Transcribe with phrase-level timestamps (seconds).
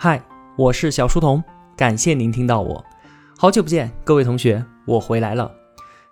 [0.00, 0.22] 嗨，
[0.54, 1.42] 我是小书童，
[1.76, 2.84] 感谢您听到我。
[3.36, 5.50] 好久不见，各位同学，我回来了。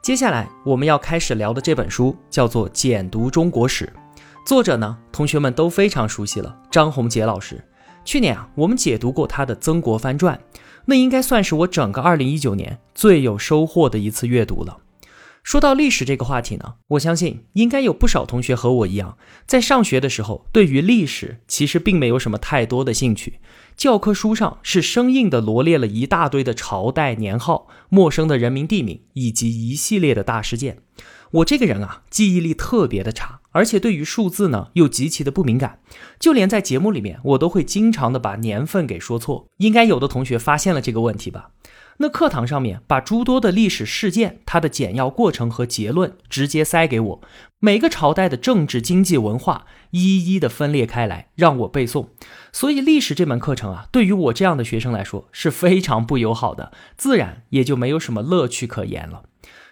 [0.02, 3.92] 接下来我们要开始聊的这本书叫做《简读中国史》，
[4.44, 7.64] 作者呢，同学们都非常熟悉了，张宏杰老师。
[8.04, 10.36] 去年啊，我们解读过他的《曾国藩传》，
[10.86, 14.78] 那应该算是我整个2019年最有收获的一次阅读了。
[15.46, 23.38] 说到历史这个话题呢，我相信应该有不少同学和我一样，在上学的时候对于历史其实并没有什么太多的兴趣。
[23.76, 30.78] 教科书上是生硬的罗列了一大堆的朝代年号、陌生的人名地名以及一系列的大事件。
[31.30, 35.78] 我这个人啊，记忆力特别的差，而且对于数字呢又极其的不敏感，
[36.18, 39.46] 就连在节目里面我都会经常的把年份给说错。
[39.58, 41.50] 应该有的同学发现了这个问题吧？
[41.98, 47.20] 那课堂上面把诸多的历史事件，它的简要过程和结论直接塞给我，
[47.58, 52.08] 每个朝代的政治、经济、文化一一的分裂开来，让我背诵。
[52.52, 59.22] 所以历史这门课程啊，对于我这样的学生来说是非常不友好的，自然也就没有什么乐趣可言了。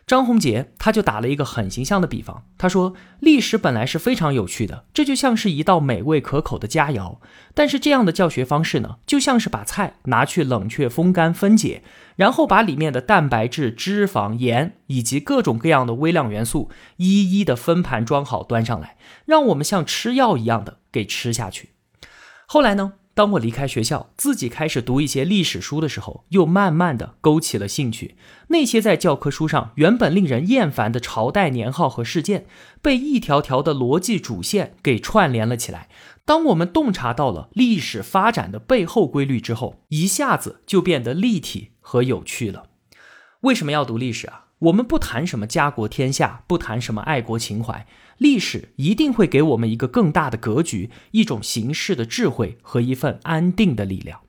[0.06, 7.16] 张宏杰他就打了一个很形象的比方，他说：“历史本来是非常有趣的，这就像是一道美味可口的佳肴。
[7.55, 11.83] 但是这样的教学方式呢，就像是把菜拿去冷却、风干、分解，
[12.16, 21.70] 然后把里面的蛋白质、脂肪、盐以及各种各样的微量元素一一的分盘装好，端上来，让我们像吃药一样的给吃下去。
[22.46, 28.17] 后来呢？”当我离开学校，自己开始读一些历史书的时候，又慢慢的勾起了兴趣。
[28.48, 32.47] 那些在教科书上原本令人厌烦的朝代年号和事件，
[32.83, 35.89] 被一条条的逻辑主线给串联了起来。
[36.25, 42.65] 当我们洞察到了历史发展的背后规律之后，一下子就变得立体和有趣了。
[43.42, 44.47] 为什么要读历史啊？
[44.61, 47.87] 我们不谈什么家国天下，不谈什么爱国情怀。
[48.19, 54.20] 历史一定会给我们一个更大的格局，一种形式的智慧和一份安定的力量。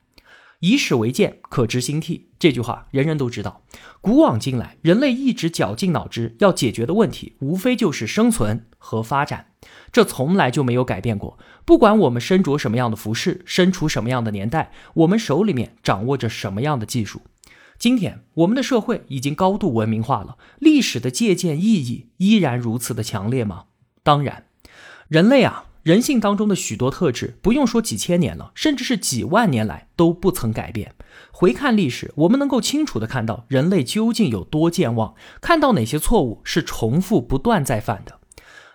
[0.60, 2.30] 以史为鉴，可知兴替。
[2.38, 3.62] 这句话人人都知道。
[4.00, 9.48] 古往今来，人类一直绞尽脑汁要解决的问题，无非就是生存和发展，
[9.92, 11.38] 这从来就没有改变过。
[11.66, 17.20] 不管我们身着什么样的服饰，身处什么样的年代，我们手里面掌握着什么样的技术，
[17.78, 23.64] 今天我们的社会已经高度文明化了，历史的借鉴意义依然如此的强烈吗？
[24.06, 24.44] 当然，
[25.08, 30.94] 人类啊，人性当中的许多特质，不用说几千年了，甚至是几万年来都不曾改变。
[31.32, 38.20] 回看历史，我们能够清楚的看到人类究竟有多健忘，看到哪些错误是重复不断再犯的。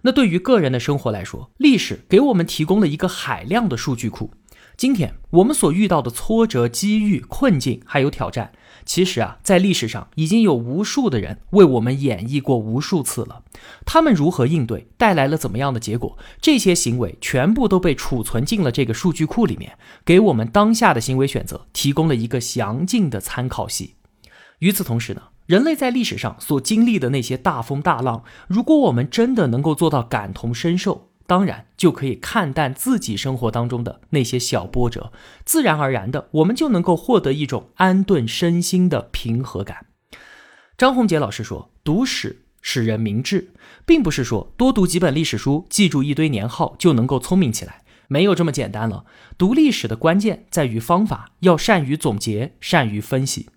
[0.01, 4.31] 那对于个人的生活来说，历史给我们提供了一个海量的数据库。
[4.75, 8.51] 今天我们所遇到的挫折、机遇、困境还有挑战，
[8.85, 13.43] 其实啊，在历史上已经有无数的人为我们演绎过无数次了。
[13.85, 23.95] 他们如何应对，带来了怎么样的结果，这些行为全部都被储存进了这个数据库里面，给我们当下的行为选择提供了一个详尽的参考系。
[24.59, 31.10] 与此同时呢，人类在历史上所经历的那些大风大浪，如果我们真的能够做到感同身受。
[31.31, 35.13] 当然就可以看淡自己生活当中的那些小波折，
[35.45, 39.85] 自然而然的，我们就能够获得一种安顿身心的平和感。
[40.77, 43.53] 张宏杰老师说，读史使人明智，
[43.85, 49.05] 并不是说多读几本历史书，记住一堆年号就能够聪明起来，没有这么简单了。
[49.37, 53.47] 读历史的关键在于方法，要善于总结，善于分析。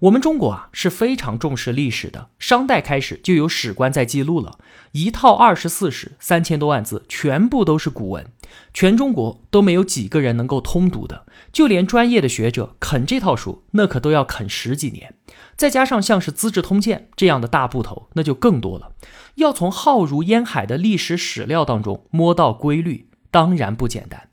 [0.00, 4.58] 我们中国啊是非常重视历史的，商代开始就有史官在记录了，
[4.92, 8.26] 一套二十四史，三千多万字，全部都是古文，
[8.72, 15.14] 全中国都没有几个人能够通读的，就连专业的学者啃这套书，那可都要啃十几年。
[15.54, 18.92] 再加上像是《资治通鉴》这样的大部头，那就更多了，
[19.34, 24.29] 要从浩如烟海的历史史料当中摸到规律，当然不简单。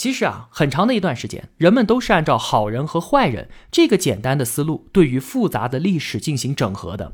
[0.00, 7.12] 其实啊，很长的一段时间，人们都是按照好人和坏人这个简单的思路，对于复杂的历史进行整合的。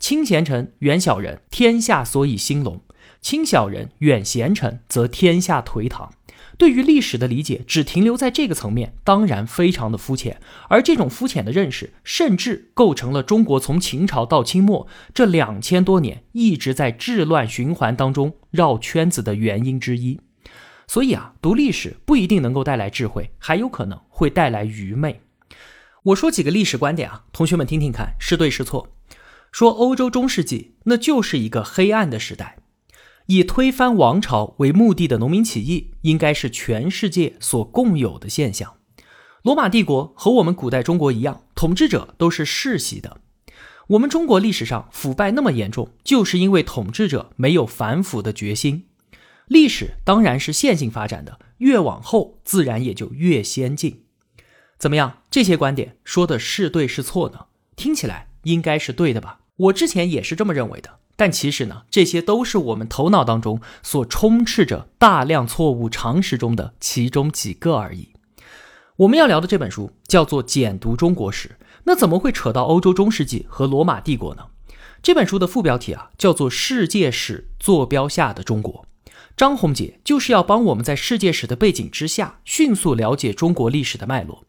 [0.00, 2.78] 亲贤臣，远小人，天下所以兴隆；
[3.20, 6.12] 亲小人，远贤臣，则天下颓唐。
[6.58, 10.40] 对于历史的理解只停留在这个层面，当然非常的肤浅。
[10.68, 20.18] 而这种肤浅的认识，甚至构成了中国从秦朝到清末这两千多年一直在治乱循环当中绕圈子的原因之一。
[20.86, 25.22] 所以啊，读历史不一定能够带来智慧，还有可能会带来愚昧。
[26.04, 28.88] 我说几个历史观点啊，同学们听听看，是对是错。
[29.50, 32.58] 说欧洲中世纪那就是一个黑暗的时代，
[33.26, 38.74] 以推翻王朝为目的的农民起义应该是全世界所共有的现象。
[39.42, 43.20] 罗马帝国和我们古代中国一样，统治者都是世袭的。
[43.88, 48.86] 我们中国历史上腐败那么严重，就是因为统治者没有反腐的决心。
[49.46, 54.04] 历史当然是线性发展的，越往后自然也就越先进。
[54.78, 55.22] 怎么样？
[55.30, 57.46] 这些观点说的是对是错呢？
[57.76, 59.40] 听起来应该是对的吧？
[59.56, 60.98] 我之前也是这么认为的。
[61.16, 68.14] 但其实呢，这些都是我们头脑当中所充斥着大量错误常识中的其中几个而已。
[68.96, 71.48] 我们要聊的这本书叫做《简读中国史》，
[71.84, 74.46] 那怎么会扯到欧洲中世纪和罗马帝国呢？
[75.02, 78.72] 这本书的副标题啊叫做《世界史坐标下的中国》。
[79.36, 84.44] 张宏杰就是要帮我们在世界史的背景之下，迅速了解中国历史的脉络。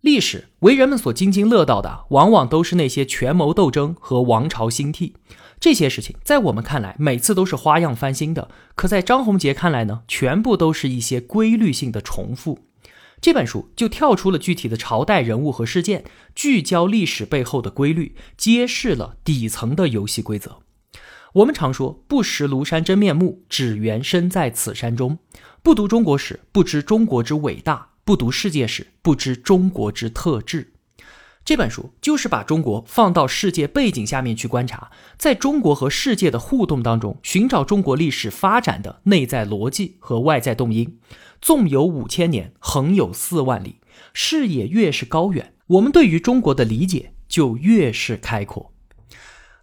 [0.00, 5.14] 历史为人们所津津乐道的，往往都是那些权谋斗争和王朝兴替。
[5.60, 12.66] 这些事情在我们看来，每次都是花样翻新的；可在张宏杰看来呢，全部都是一些规律性的重复。
[13.20, 16.04] 这本书就跳出了具体的朝代人物和事件，
[16.34, 20.63] 聚焦历史背后的规律，揭示了底层的游戏规则。
[21.34, 25.18] 我们常说“不识庐山真面目，只缘身在此山中”。
[25.64, 30.74] 不读中国史，不知中国之伟大；不读世界史，不知中国之特质。
[31.44, 41.00] 这本书就是把中国放到世界背景下面去观察，在中国和世界的互动当中，寻找中国历史发展的内在逻辑和外在动因。
[41.40, 43.80] 纵有五千年，横有四万里，
[44.12, 48.72] 视野越是高远，我们对于中国的理解就越是开阔。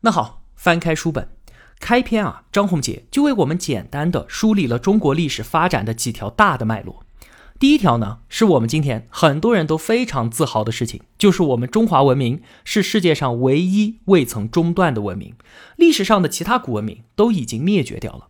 [0.01, 1.29] 那好，翻开书本，
[1.81, 7.03] 开篇啊，张宏杰就为我们简单的梳理了中国历史发展的几条大的脉络。
[7.59, 15.35] 第一条呢，是我们今天很多人都非常自豪的事情，就是我们中华文明是世界上唯一未曾中断的文明。
[15.75, 18.27] 历史上的其他古文明都已经灭绝掉了，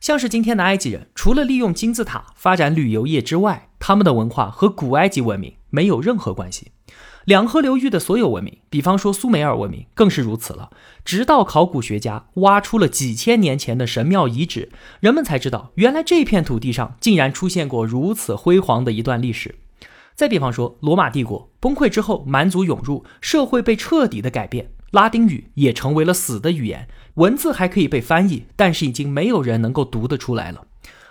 [0.00, 6.72] 像是今天的埃及人，除了利用金字塔发展旅游业之外，他们的文化和古埃及文明没有任何关系。
[7.28, 10.70] 两河流域的所有文明，比方说苏美尔文明，更是如此了。
[11.04, 14.70] 直到考古学家挖出了几千年前的神庙遗址，
[15.00, 19.56] 人们才知道，原来这片土地上竟然出现过如此辉煌的一段历史。
[20.14, 30.64] 再比方说，罗马帝国崩溃之后，蛮族涌入，社会被彻底的改变，拉丁语也成为了死的语言，文字还可以被翻译，但是已经没有人能够读得出来了。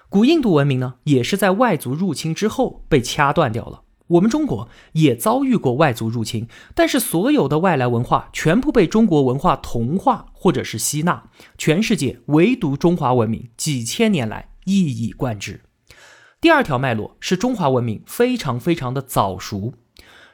[0.09, 3.81] 古印度文明呢，也是在外族入侵之后被掐断掉了。
[4.07, 15.61] 我们中国也遭遇过外族入侵，但是所有的外来文化全部被中国文化同化或者是吸纳，全世界唯独中华文明几千年来一以贯之。
[16.39, 19.73] 第二条脉络是中华文明非常非常的早熟，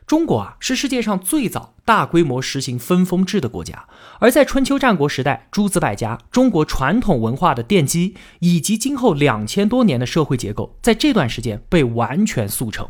[0.06, 3.88] 中国啊是世界上最早大规模实行分封制的国家，
[4.20, 12.88] 而在春秋战国时代，诸子百家，中国传统文化的奠基，以及今后两千多年的社会结构，在这段时间被完全速成。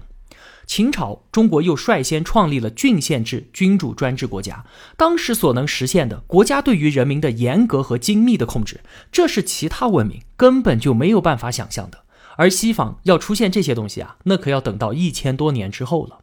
[0.65, 4.65] 秦朝，中国又率先创立了郡县制君主专制国家。
[4.97, 8.81] 当时所能实现的国家对于人民的严格和精密的控制，
[9.11, 12.03] 这是其他文明根本就没有办法想象的。
[12.37, 16.19] 而西方要出现这些东西啊，那可要等到一千多年之后了。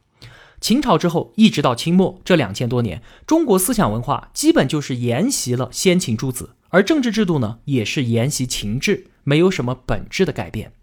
[0.59, 10.73] 秦朝之后，一直到清末这两千多年，中国思想文化基本就是沿袭了先秦诸子，而政治制度呢，也是沿袭秦制，没有什么本质的改变。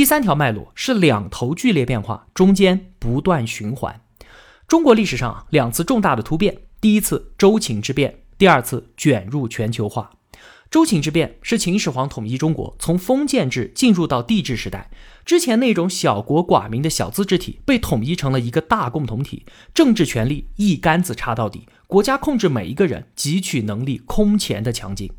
[0.00, 4.00] 第三条脉络是两头剧烈变化，中间不断循环。
[4.66, 10.12] 中国历史上两次重大的突变：第一次周秦之变，第二次卷入全球化。
[10.70, 14.90] 周秦之变是秦始皇统一中国，从封建制进入到帝制时代。
[15.26, 25.12] 之前那种小国寡民的小资治体被统一成了一个大共同体，政治权力一竿子插到底，国家控制每一个人，汲取能力空前的强劲。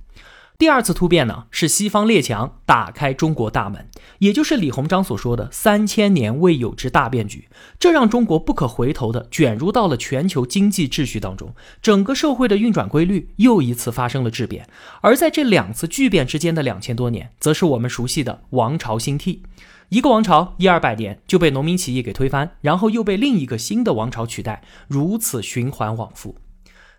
[0.62, 3.90] 第二次突变呢，是西方列强打开中国大门，
[4.20, 7.50] 也就是李鸿章所说的三千年未有之大变局。
[7.80, 14.70] 这让中国不可回头的卷入到了全球经济秩序当中，整个社会的运转规律又一次发生了质变。
[15.02, 19.42] 而在这两次巨变之间的两千多年，则是我们熟悉的王朝兴替。
[19.90, 26.36] 一个王朝一二百年就被农民起义给推翻，然后又被另一个新的王朝取代，如此循环往复。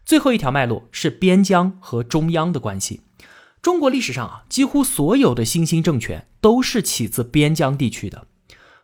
[0.05, 3.03] 最后一条脉络是边疆和中央的关系。
[3.63, 8.27] 中国历史上啊，几乎所有的新兴政权都是起自边疆地区的。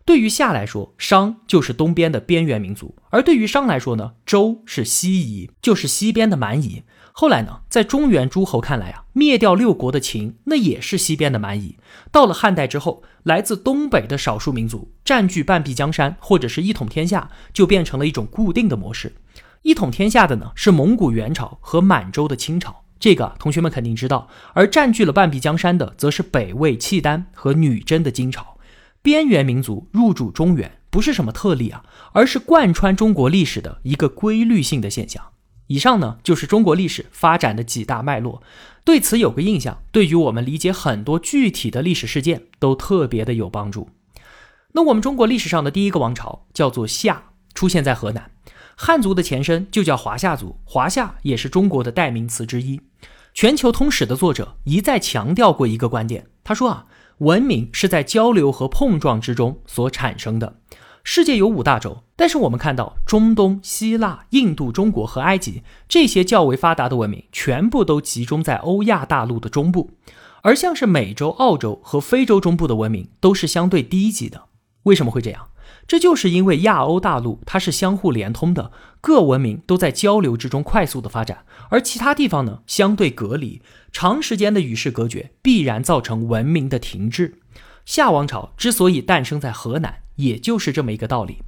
[0.05, 6.85] 对于夏来说，商就是东边的边缘民族；而对于商来说呢，周是西夷，就是西边的蛮夷。
[7.11, 11.77] 后来呢，在中原诸侯看来啊，灭掉六国的秦，那也是西边的蛮夷。
[12.13, 19.17] 到了汉代之后，来自东北的少数民族占据半壁江山，或者是一统天下，就变成了一种固定的模式。
[19.63, 22.85] 一统天下的呢，是蒙古元朝和满洲的清朝。
[23.01, 28.59] 这个同学们肯定知道，而占据了半壁江山的，则是北魏契丹和女真的金朝。
[29.03, 35.23] 边缘民族入主中原，不是什么特例啊，而是贯穿中国历史的一个规律性的现象。
[35.69, 38.43] 以上呢，就是中国历史发展的几大脉络。
[38.85, 43.91] 对此有个印象，对于我们理解很多具体的历史事件都特别的有帮助。
[44.73, 47.23] 那我们中国历史上的第一个王朝叫做夏。
[47.55, 48.31] 出现在河南。
[48.81, 52.81] 汉族的前身就叫华夏族，华夏也是中国的代名词之一。
[53.35, 56.87] 全球通史的作者一再强调过一个观点，他说啊，
[57.19, 60.61] 文明是在交流和碰撞之中所产生的。
[61.03, 69.91] 世界有五大洲，但是我们看到中东、希腊、印度、中国和埃及这些较为发达的文明，全部都集中在欧亚大陆的中部，
[70.43, 74.45] 而像是美洲、澳洲和非洲中部的文明都是相对低级的。
[74.85, 75.49] 为什么会这样？
[75.89, 87.41] 这就是因为亚欧大陆它是相互连通的，各文明都在交流之中快速的发展，而其他地方呢相对隔离，长时间的与世隔绝必然造成文明的停滞。
[87.87, 91.39] 夏王朝之所以诞生在河南，也就是这么一个道理。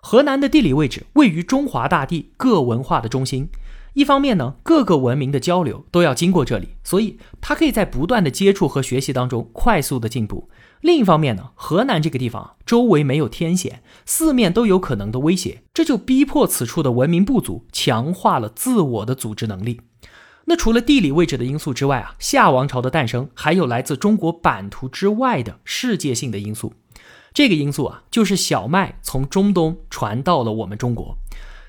[0.00, 3.48] 河南的地理位置位于中华大地各文化的中心。
[3.94, 10.50] 一方面呢，各个文明的交流都要经过这里，所以它可以在不断的接触和学习当中快速的进步。
[10.80, 19.80] 另一方面呢，河南这个地方周围没有天险，四面都有可能的威胁，这就逼迫此处的文明部族强化了自我的组织能力。
[20.46, 26.74] 那除了地理位置的因素之外啊，夏王朝的诞生还有来自中国版图之外的世界性的因素。
[27.32, 31.16] 这个因素啊，就是小麦从中东传到了我们中国。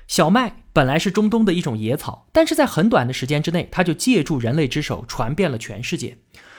[0.06, 6.18] 小麦本来是中东的一种野草，但是在很短的时间之内，它就借助人类之手传遍了全世界。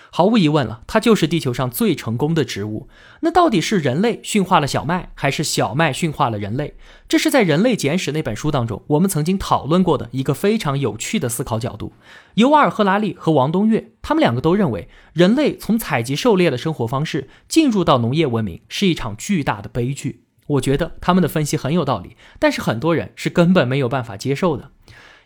[0.09, 2.87] 毫无疑问了，它就是地球上最成功的植物。
[3.21, 6.75] 那到底是人类驯化了小麦，还是小麦驯化了人类？
[7.09, 11.93] 这是在《人类简史》那本书当中，我们曾经讨论过的一个非常有趣的思考角度。
[12.35, 20.26] 尤瓦尔·赫拉利和王东岳，他们两个都认为，人类从采集狩猎的生活方式进入到农业文明，是一场巨大的悲剧。
[20.47, 24.71] 我觉得他们的分析很有道理，但是很多人是根本没有办法接受的。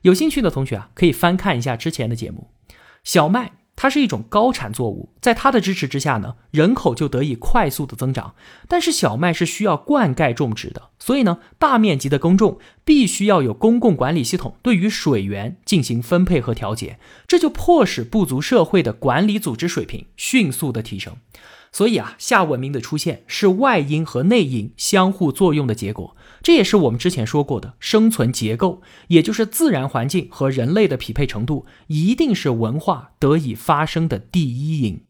[0.01, 2.50] 有兴趣的同学啊，可以翻看一下之前的节目。
[3.04, 8.36] 小麦它是一种高产作物，在它的支持之下呢，人口就得以快速的增长。
[8.68, 21.16] 但是小麦是需要灌溉种植的，所以呢，大面积的耕种必须要有公共管理系统对于水源进行分配和调节，这就迫使部族社会的管理组织水平迅速的提升。
[21.72, 35.06] 所以啊，夏文明的出现是外因和内因相互作用的结果，这也是我们之前说过的生存结构，也就是自然环境和人类的匹配程度，一定是文化得以发生的第一因。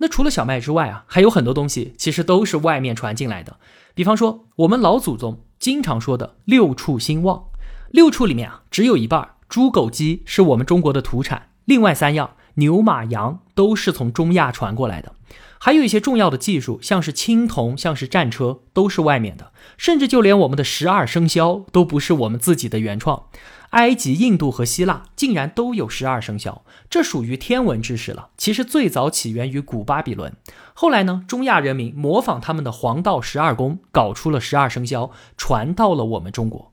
[0.00, 3.56] 那除了小麦之外啊，还有很多东西其实都是外面传进来的，
[3.96, 7.46] 比方说我们老祖宗经常说的六畜兴旺，
[7.90, 15.14] 六畜里面啊，只有一半猪狗鸡是我们中国的土产，另外三样牛马羊都是从中亚传过来的。
[15.60, 19.50] 还有一些重要的技术，像是青铜，像是战车，都是外面的。
[19.76, 23.24] 甚至就连我们的十二生肖都不是我们自己的原创。
[23.70, 28.28] 埃及、印度和希腊竟然都有十二生肖，这属于天文知识了。
[28.38, 30.32] 其实最早起源于古巴比伦，
[30.72, 36.72] 后来呢，中亚人民模仿他们的黄道十二宫，搞出了十二生肖，传到了我们中国。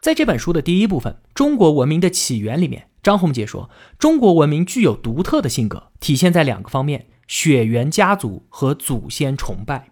[0.00, 3.70] 在这本书的第一部分《中国文明的起源》里面，张宏杰说，
[4.00, 7.06] 中国文明具有独特的性格，体现在两个方面。
[7.28, 9.90] 血缘家族和祖先崇拜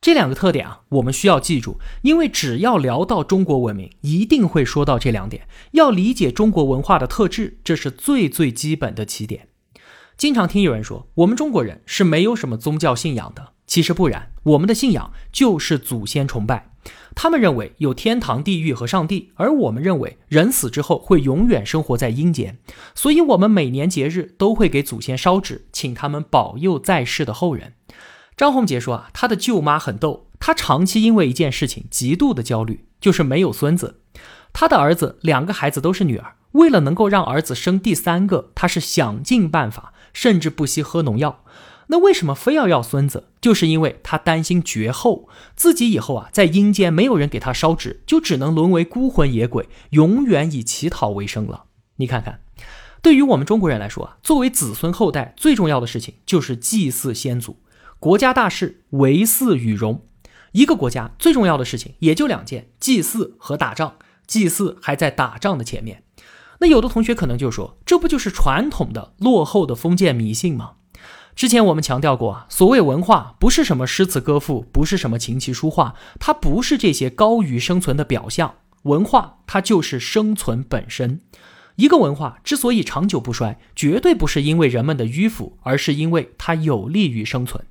[0.00, 5.46] 这两个特点啊，我们需要记住，因为只要聊到中国文明，一定会说到这两点。
[5.70, 9.46] 要理解中国文化的特质，这是最最基本的起点。
[10.16, 16.71] 经常听有人说，我们中国人是没有什么宗教信仰的，其实不然，我们的信仰就是祖先崇拜。
[17.14, 22.58] 他们认为有天堂、地狱和上帝，而我们认为人死之后会永远生活在阴间，
[22.94, 27.74] 所以我们每年节日都会给祖先烧纸，请他们保佑在世的后人。
[28.36, 34.00] 张宏杰说啊，他的舅妈很逗，他长期因为一件事情极度的焦虑，就是没有孙子。
[34.54, 41.44] 他的儿子两个孩子都是女儿，为了能够让儿子生第三个，他是想尽办法，甚至不惜喝农药。
[41.88, 43.28] 那为什么非要要孙子？
[43.40, 51.64] 就是因为他担心绝后，自己以后啊在阴间没有人给他烧纸，就只能沦为孤魂野鬼，永远以乞讨为生了。
[51.96, 52.40] 你看看，
[53.02, 57.58] 对于我们中国人来说啊，作为子孙后代，最重要的事情就是祭祀先祖，
[57.98, 60.02] 国家大事唯祀与戎。
[60.52, 63.96] 一个国家最重要的事情也就两件：祭祀和打仗。
[64.26, 66.04] 祭祀还在打仗的前面。
[66.60, 70.74] 那有的同学可能就说，这不就是传统的落后的封建迷信吗？
[71.34, 78.56] 之前我们强调过啊，所谓文化不是什么诗词歌赋，不是什么琴棋书画，它不是这些高于生存的表象。
[78.82, 81.20] 文化它就是生存本身。
[81.76, 87.64] 一个文化之所以长久不衰，绝对不是因为人们的迂腐，而是因为它有利于生存。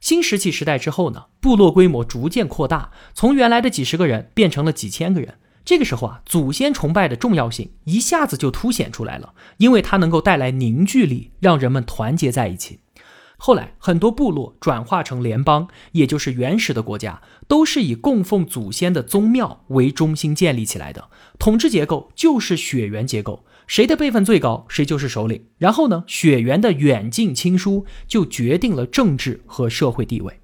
[0.00, 5.36] 新石器时代之后呢，部落规模逐渐扩大，从原来的几十个人变成了几千个人。
[5.64, 12.80] 这个时候啊，祖先崇拜的重要性一下子就凸显出来了，因为它能够带来凝聚力，让人们团结在一起。
[13.38, 25.44] 后来很多部落转化成联邦，也就是原始的国家，都是以供奉祖先的宗庙为中心建立起来的，统治结构就是血缘结构，谁的辈分最高，谁就是首领。
[25.58, 30.40] 然后呢，血缘的远近亲疏就决定了政治和社会地位。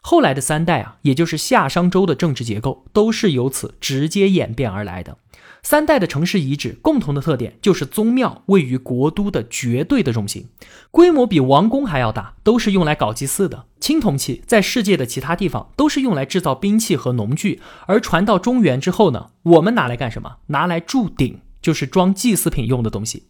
[0.00, 5.16] 后来的三代啊，也就是夏商周的政治结构，都是由此直接演变而来的。
[5.62, 10.48] 三代的城市遗址共同的特点就是宗庙位于国都的绝对的中心，
[10.90, 13.66] 规模比王宫还要大，都是用来搞祭祀的。
[13.78, 20.36] 青铜器在世界的其他地方都是用来制造兵器和农具，而传到中原之后呢，我们拿来干什么？
[20.46, 23.24] 拿来铸鼎，就是装祭祀品用的东西。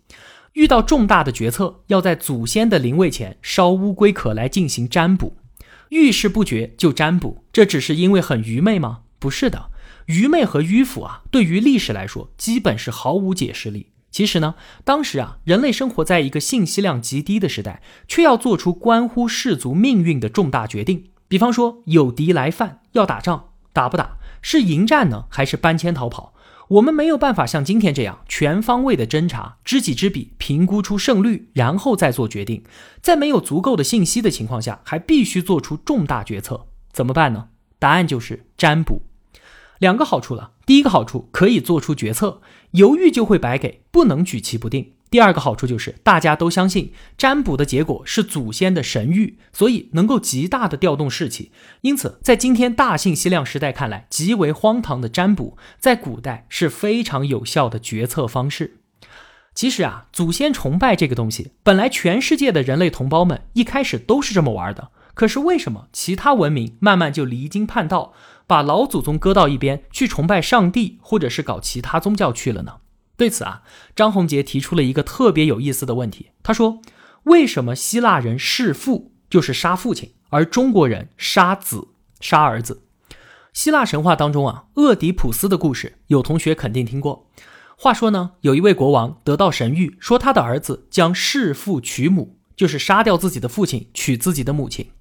[0.52, 5.32] 遇到重大的决策，要在祖先的灵位前烧乌龟壳来进行占卜。
[5.90, 9.00] 遇事不决就占卜，这只是因为很愚昧吗？
[9.18, 9.70] 不是的，
[10.06, 13.88] 愚昧和迂腐啊，对于历史来说，基本是毫无解释力。
[14.12, 14.54] 其实呢，
[14.84, 21.06] 当时啊，人类生活在一个信息量极低的时代，却要做出关乎氏族命运的重大决定。
[21.28, 24.18] 比方说，有敌来犯，要打仗，打不打？
[24.42, 26.34] 是迎战呢，还是搬迁逃跑？
[26.70, 32.62] 我们没有办法像今天这样全方位的侦查、知己知彼、评估出胜率，然后再做决定。
[33.02, 37.48] 在没有足够的信息的情况下，还必须做出重大决策，怎么办呢？
[37.80, 39.02] 答案就是占卜。
[39.80, 44.92] 两个好处了，第一个好处可以做出决策，犹豫就会白给，不能举棋不定。
[45.10, 51.50] 第二个好处就是大家都相信占卜的结果是祖先的神谕，所以能够极大的调动士气。
[51.80, 58.76] 因此，在今天大信息量时代看来，极为荒唐的占卜，在古代是非常有效的决策方式。
[59.52, 64.90] 其实啊，祖先崇拜这个东西，本来全世界的人类同胞们一开始都是这么玩的。
[65.14, 68.12] 可是为什么其他文明慢慢就离经叛道，
[68.46, 72.76] 把老祖宗搁到一边去崇拜上帝，或者是搞其他宗教去了呢？
[73.20, 73.60] 对此啊，
[73.94, 76.30] 张宏杰提出了一个特别有意思的问题。
[76.42, 76.80] 他说
[77.24, 82.84] ：“为什么希腊人弑父就是杀父亲，而中国人杀子杀儿子？”
[83.52, 87.28] 希腊神话当中啊，厄狄浦斯的故事，有同学肯定听过。
[87.76, 94.92] 话说呢，有一位国王得到神谕，说他的儿子将弑父娶母，就是杀掉自己的父亲，娶自己的母亲。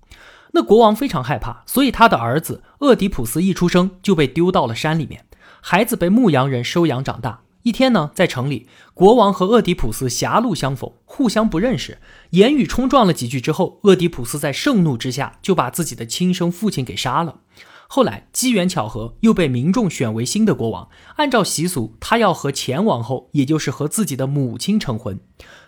[0.52, 5.24] 那国王非常害怕，所以他的儿子厄狄浦斯一出生就被丢到了山里面，
[5.62, 7.44] 孩子被牧羊人收养长大。
[7.64, 11.98] 一天呢，在城里，国王和厄狄浦斯狭路相逢，互相不认识，
[12.32, 17.42] 言语冲撞了几句之后，厄狄浦斯在盛怒之下就把自己的亲生父亲给杀了。
[17.90, 20.90] 后来机缘巧合，又被民众选为新的国王。
[21.16, 25.20] 按照习俗，他要和前王后，也就是和自己的母亲成婚，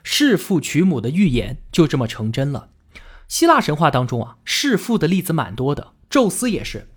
[0.04, 2.70] 弑父娶母的预言就这么成真了。
[3.28, 6.90] 希腊神话当中啊，弑父的例子蛮多的，宙斯也是。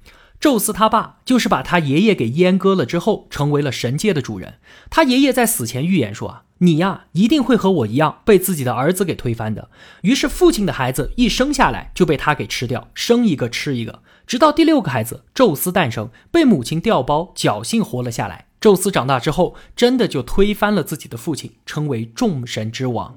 [0.44, 4.56] 宙斯他爸就是把他爷爷给阉割了之后，成为了神界的主人。
[4.90, 9.70] 他爷爷在死前预言说：“啊，你呀一定会和我一样被自己的儿子给推翻的。”
[10.04, 18.48] 于是父亲的孩子一生下来就被他给吃掉，生一个吃一个，直到第六个孩子宙斯诞生，被母亲调包，侥幸活了下来。
[18.60, 23.16] 宙斯长大之后，真的就推翻了自己的父亲，成为众神之王。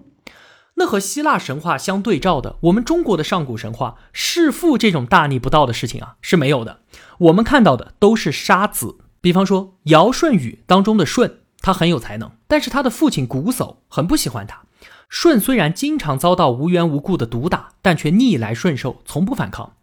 [0.80, 6.82] 那和希腊神话相对照的，我们中国的上古神话弑父这种大逆不道的事情啊是没有的。
[7.18, 14.62] 我们看到的都是杀子，比方说尧舜禹当中的舜，他很有才能，但是他的父亲瞽叟很不喜欢他。
[15.10, 19.74] 舜虽然经常遭到无缘无故的毒打，但却逆来顺受，从不反抗。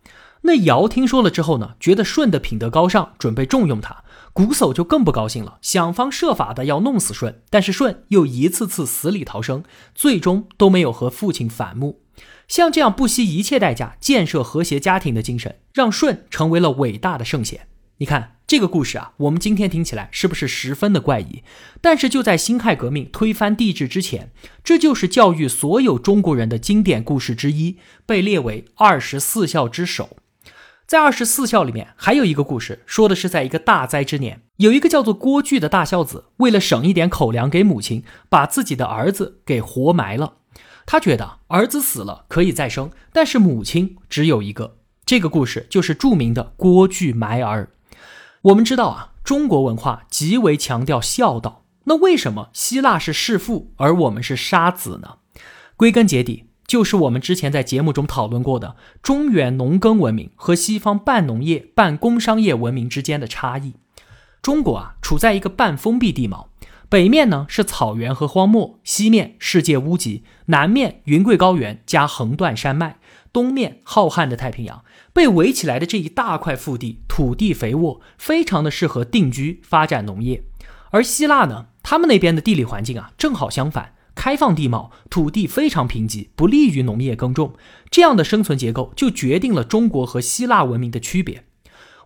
[0.43, 4.05] 那尧听说了之后呢，觉得舜的品德高尚，准备重用他。
[4.35, 9.63] 瞽叟就更不高兴了，想方设法的要弄死舜，但是舜又一次次死里逃生，
[9.95, 12.01] 最终都没有和父亲反目。
[12.49, 17.69] 像这样不惜一切代价建设和谐家庭的精神，让舜成为了伟大的圣贤。
[17.99, 21.45] 你看这个故事啊，我们今天听起来是不是十分的怪异？
[21.81, 24.33] 但是就在辛亥革命推翻帝制之前，
[24.65, 30.17] 这就是教育所有中国人的经典故事之一，被列为二十四孝之首。
[30.87, 40.35] 在二十四孝里面，还有一个故事，说的是在一个大灾之年，有一个叫做郭巨的大孝子，为了省一点口粮给母亲，把自己的儿子给活埋了。
[40.85, 44.77] 他觉得儿子死了可以再生，但是母亲只有一个。
[45.07, 47.71] 这个故事就是著名的郭巨埋儿。
[48.43, 55.17] 我们知道啊，中国文化极为强调孝道，那为什么希腊是弑父，而我们是杀子呢？
[55.77, 56.51] 归根结底。
[56.67, 63.75] 就是我们之前在节目中讨论过的中原农耕文明和西方半农业半工商业文明之间的差异。
[64.41, 66.51] 中国啊，处在一个半封闭地貌，
[66.89, 72.99] 北面呢是草原和荒漠，西面世界屋脊，南面云贵高原加横断山脉，
[73.33, 74.85] 东面浩瀚的太平洋。
[75.13, 80.43] 被围起来的这一大块腹地，土地肥沃，非常的适合定居发展农业。
[80.91, 83.95] 而希腊呢，他们那边的地理环境啊，正好相反。
[84.15, 87.55] 开放地貌，土地非常贫瘠，不利于农业耕种。
[87.91, 91.45] 这样的生存结构就决定了中国和希腊文明的区别。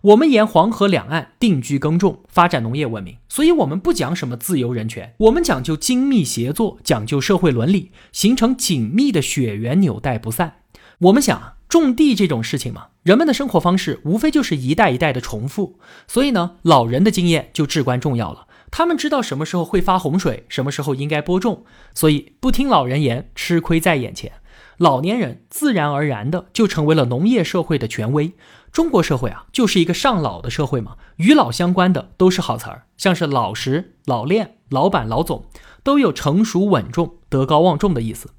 [0.01, 10.59] 我们沿黄河两岸定居耕种，发展农业文明，所以我们不讲什么自由人权，我们讲究精密协作，讲究社会伦理，形成紧密的血缘纽带不散。
[10.99, 18.47] 我们想种地这种事情嘛，人们的生活方式无非就是一代一代的重复，所以呢，老人的经验就至关重要了。
[18.71, 24.31] 他们知道什么时候会发洪水，什么时候应该播种，所以不听老人言，吃亏在眼前。
[24.77, 28.33] 老年人自然而然的就成为了农业社会的权威。
[28.71, 35.45] 中国社会啊，就是一个上老的社会嘛，与老相关的都是好词儿，像是老实、老练、老板、老总，
[35.83, 38.29] 都有成熟稳重、德高望重的意思。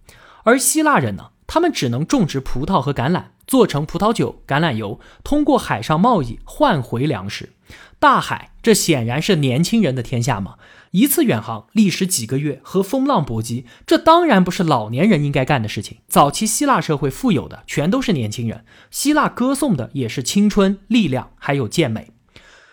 [0.45, 7.53] 而希腊人呢，他们只能种植葡萄和橄榄，做成葡萄酒、橄榄油，通过海上贸易换回粮食。
[8.01, 10.55] 大海，这显然是年轻人的天下嘛。
[10.93, 15.99] 一次远航历时几个月，和风浪搏击，这当然不是老年人应该干的事情。
[16.09, 22.13] 早期希腊社会富有的全都是年轻人，希腊歌颂的也是青春、力量还有健美。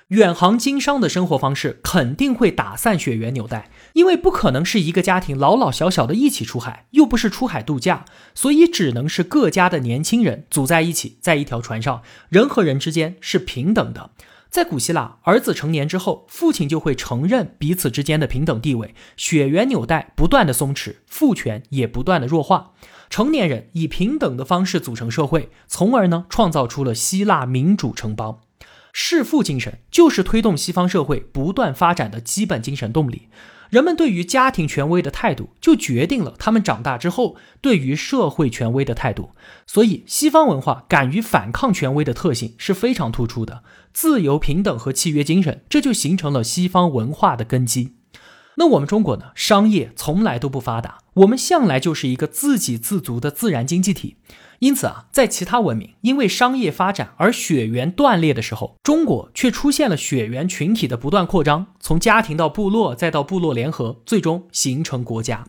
[0.08, 14.12] 远航经商的生活方式肯定会打散血缘纽带，因为不可能是一个家庭老老小小的一起出海，又不是出海度假，所以只能是各家的年轻人组在一起，在一条船上，人和人之间是平等的。
[14.50, 22.72] 在古希腊，儿子成年之后，父亲就会承认彼此之间的平等地位，血缘纽带不断的松弛，父权也不断的弱化。
[23.10, 28.40] 成年人以平等的方式组成社会，从而呢创造出了希腊民主城邦。
[28.92, 33.28] 弑父精神就是推动西方社会不断发展的基本精神动力。
[33.70, 39.32] 人们对于家庭权威的态度，就决定了他们长大之后对于社会权威的态度。
[39.66, 43.64] 所以，西方文化敢于反抗权威的特性是非常突出的。
[43.94, 47.97] 自由、平等和契约精神，这就形成了西方文化的根基。
[48.60, 49.26] 那我们中国呢？
[49.36, 54.16] 商业从来都不发达，我们向来就是一个自给自足的自然经济体。
[54.60, 65.46] 因此啊，在其他文明因为商业发展而血缘断裂的时候，中国却出现了血缘群体的不断扩张，从家庭到部落，再到部落联合，最终形成国家。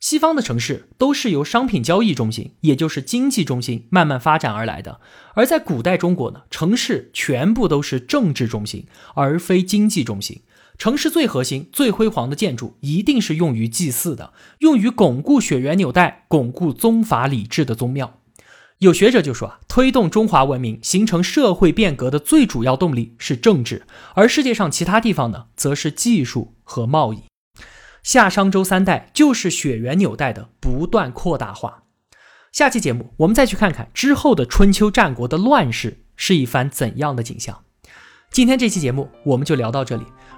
[0.00, 5.00] 西方的城市都是由商品交易中心，也就是经济中心慢慢发展而来的，
[5.34, 10.42] 而在古代中国呢，城市全部都是政治中心，而非经济中心。
[10.78, 18.18] 城市最核心、最辉煌的建筑，一定是用于祭祀的，用于巩固血缘纽带、巩固宗法礼制的宗庙。
[18.78, 27.22] 有学者就说啊，推动中华文明形成社会变革的最主要动力是政治，而世界上其他地方呢，则是技术和贸易。
[28.02, 31.84] 夏商周三代就是血缘纽带的不断扩大化。
[32.50, 37.62] 下期节目我们再去看看之后的春秋战国的乱世是一番怎样的景象。
[38.32, 40.02] 今天这期节目我们就聊到这里。